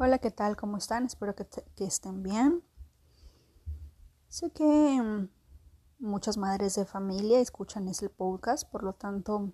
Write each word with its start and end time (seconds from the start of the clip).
Hola, 0.00 0.18
¿qué 0.18 0.30
tal? 0.30 0.56
¿Cómo 0.56 0.76
están? 0.76 1.06
Espero 1.06 1.34
que, 1.34 1.44
estén 1.78 2.22
bien. 2.22 2.62
Sé 4.28 4.52
que 4.52 4.62
mm, 4.62 5.28
muchas 5.98 6.36
madres 6.36 6.76
de 6.76 6.84
familia 6.84 7.40
escuchan 7.40 7.88
este 7.88 8.08
podcast, 8.08 8.70
por 8.70 8.84
lo 8.84 8.92
tanto, 8.92 9.50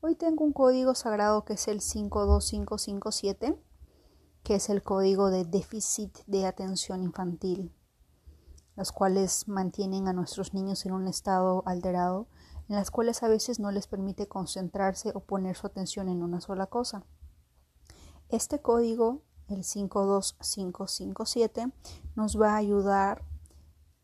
hoy 0.00 0.14
tengo 0.14 0.42
un 0.42 0.54
código 0.54 0.94
sagrado 0.94 1.44
que 1.44 1.52
es 1.52 1.68
el 1.68 1.82
52557, 1.82 3.62
que 4.42 4.54
es 4.54 4.70
el 4.70 4.82
código 4.82 5.30
de 5.30 5.44
déficit 5.44 6.20
de 6.26 6.46
atención 6.46 7.02
infantil, 7.02 7.74
los 8.74 8.90
cuales 8.90 9.48
mantienen 9.48 10.08
a 10.08 10.14
nuestros 10.14 10.54
niños 10.54 10.86
en 10.86 10.92
un 10.92 11.06
estado 11.06 11.62
alterado, 11.66 12.26
en 12.70 12.76
las 12.76 12.90
cuales 12.90 13.22
a 13.22 13.28
veces 13.28 13.60
no 13.60 13.70
les 13.70 13.86
permite 13.86 14.28
concentrarse 14.28 15.12
o 15.14 15.20
poner 15.20 15.56
su 15.56 15.66
atención 15.66 16.08
en 16.08 16.22
una 16.22 16.40
sola 16.40 16.68
cosa. 16.68 17.04
Este 18.30 18.62
código, 18.62 19.22
el 19.48 19.64
52557, 19.64 21.72
nos 22.14 22.40
va 22.40 22.52
a 22.52 22.58
ayudar 22.58 23.24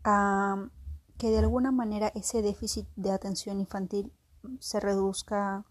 a 0.03 0.69
que 1.17 1.31
de 1.31 1.39
alguna 1.39 1.71
manera 1.71 2.09
ese 2.09 2.43
déficit 2.43 2.89
de 2.97 3.13
atención 3.13 3.61
infantil 3.61 4.13
se 4.59 4.81
reduzca, 4.81 5.65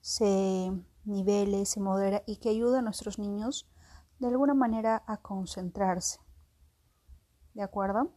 se 0.00 0.72
nivele, 1.04 1.64
se 1.64 1.78
modera 1.78 2.24
y 2.26 2.38
que 2.38 2.48
ayude 2.48 2.78
a 2.78 2.82
nuestros 2.82 3.20
niños 3.20 3.68
de 4.18 4.26
alguna 4.26 4.54
manera 4.54 5.04
a 5.06 5.18
concentrarse. 5.18 6.18
¿De 7.54 7.62
acuerdo? 7.62 8.10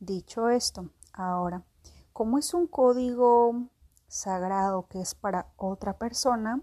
Dicho 0.00 0.50
esto, 0.50 0.90
ahora, 1.14 1.64
como 2.12 2.36
es 2.36 2.52
un 2.52 2.66
código 2.66 3.70
sagrado 4.06 4.86
que 4.86 5.00
es 5.00 5.14
para 5.14 5.50
otra 5.56 5.96
persona, 5.96 6.60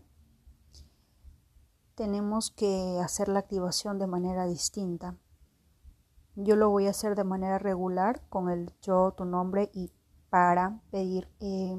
tenemos 1.99 2.49
que 2.49 2.97
hacer 3.03 3.27
la 3.27 3.39
activación 3.39 3.99
de 3.99 4.07
manera 4.07 4.47
distinta. 4.47 5.17
Yo 6.37 6.55
lo 6.55 6.69
voy 6.69 6.87
a 6.87 6.91
hacer 6.91 7.13
de 7.13 7.25
manera 7.25 7.59
regular 7.59 8.25
con 8.29 8.49
el 8.49 8.73
yo, 8.81 9.13
tu 9.17 9.25
nombre 9.25 9.69
y 9.73 9.91
para 10.29 10.79
pedir 10.91 11.27
eh, 11.41 11.77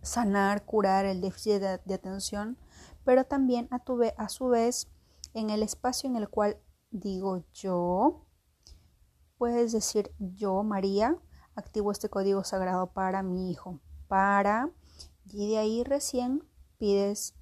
sanar, 0.00 0.64
curar 0.64 1.04
el 1.04 1.20
déficit 1.20 1.60
de, 1.60 1.94
atención, 1.94 2.56
pero 3.04 3.24
también 3.24 3.68
a, 3.70 3.80
tu, 3.80 4.00
a 4.16 4.28
su 4.30 4.48
vez 4.48 4.88
en 5.34 5.50
el 5.50 5.62
espacio 5.62 6.08
en 6.08 6.16
el 6.16 6.30
cual 6.30 6.56
digo 6.90 7.44
yo, 7.52 8.24
puedes 9.36 9.72
decir 9.72 10.10
yo, 10.18 10.62
María, 10.62 11.18
activo 11.54 11.92
este 11.92 12.08
código 12.08 12.42
sagrado 12.44 12.94
para 12.94 13.22
mi 13.22 13.50
hijo, 13.50 13.78
para, 14.06 14.70
y 15.26 15.50
de 15.50 15.58
ahí 15.58 15.84
recién 15.84 16.48
pides 16.78 17.34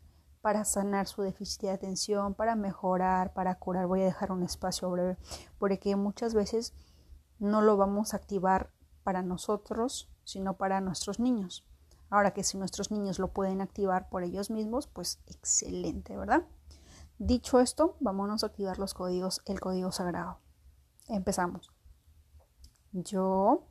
para 0.46 0.64
sanar 0.64 1.08
su 1.08 1.22
déficit 1.22 1.62
de 1.62 1.70
atención, 1.70 2.34
para 2.34 2.54
mejorar, 2.54 3.32
para 3.32 3.56
curar. 3.56 3.88
Voy 3.88 4.02
a 4.02 4.04
dejar 4.04 4.30
un 4.30 4.44
espacio 4.44 4.88
breve 4.88 5.16
porque 5.58 5.96
muchas 5.96 6.34
veces 6.34 6.72
no 7.40 7.62
lo 7.62 7.76
vamos 7.76 8.14
a 8.14 8.18
activar 8.18 8.70
para 9.02 9.22
nosotros, 9.22 10.08
sino 10.22 10.56
para 10.56 10.80
nuestros 10.80 11.18
niños. 11.18 11.66
Ahora 12.10 12.32
que 12.32 12.44
si 12.44 12.58
nuestros 12.58 12.92
niños 12.92 13.18
lo 13.18 13.32
pueden 13.32 13.60
activar 13.60 14.08
por 14.08 14.22
ellos 14.22 14.52
mismos, 14.52 14.86
pues 14.86 15.18
excelente, 15.26 16.16
¿verdad? 16.16 16.44
Dicho 17.18 17.58
esto, 17.58 17.96
vámonos 17.98 18.44
a 18.44 18.46
activar 18.46 18.78
los 18.78 18.94
códigos, 18.94 19.42
el 19.46 19.58
código 19.58 19.90
sagrado. 19.90 20.38
Empezamos. 21.08 21.72
Yo 22.92 23.66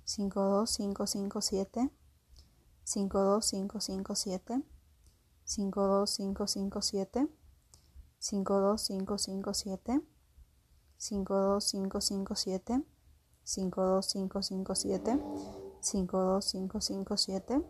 52557 0.05 1.91
52557 2.85 4.63
52557 5.49 7.29
52557 8.21 10.03
52557 10.99 12.98
52557 13.49 15.21
52557 15.81 17.65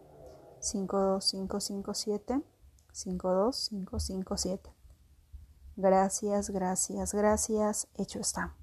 52557 0.61 2.43
52557 2.93 4.79
Gracias, 5.81 6.51
gracias, 6.51 7.15
gracias. 7.15 7.87
Hecho 7.95 8.19
está. 8.19 8.58